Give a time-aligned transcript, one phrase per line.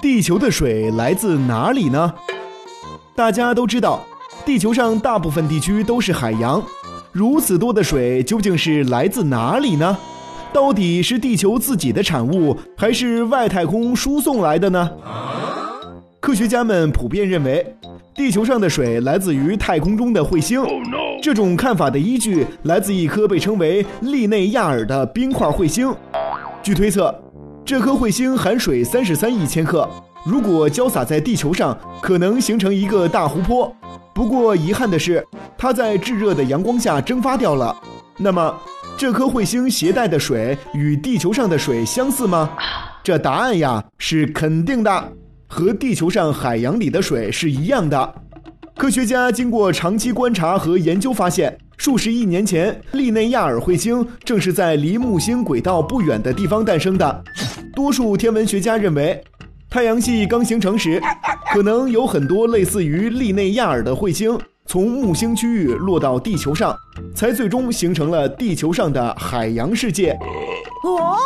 [0.00, 2.14] 地球的水来自哪里呢？
[3.14, 4.04] 大家都知道，
[4.44, 6.62] 地球上大部分地区都是海洋，
[7.12, 9.96] 如此多的水究竟是来自哪里呢？
[10.52, 14.90] 到底是地球自己的产物，还是外太空输送来的呢？
[16.20, 17.76] 科学家们普遍认为，
[18.14, 20.62] 地球上的水来自于太空中的彗星。
[21.22, 25.94] 这种看法的依据来自一颗被称为利内亚尔的冰块彗星。
[26.66, 27.14] 据推测，
[27.64, 29.88] 这颗彗星含水三十三亿千克，
[30.24, 33.72] 如果浇洒在地球上，可能形成一个大湖泊。
[34.12, 35.24] 不过遗憾的是，
[35.56, 37.72] 它在炙热的阳光下蒸发掉了。
[38.16, 38.52] 那么，
[38.98, 42.50] 这颗彗星携带的水与地球上的水相似吗？
[43.04, 45.12] 这答案呀是肯定的，
[45.46, 48.14] 和地球上海洋里的水是一样的。
[48.76, 57.24] 科学家经过长期观察和研究发现，数十亿年前，利内亚尔彗星正是在离木星轨道不远的地方诞生的。
[57.74, 59.22] 多数天文学家认为，
[59.68, 61.00] 太阳系刚形成时，
[61.52, 64.38] 可能有很多类似于利内亚尔的彗星。
[64.68, 66.74] 从木星区域落到地球上，
[67.14, 70.10] 才最终形成了地球上的海洋世界。
[70.82, 71.16] 哦，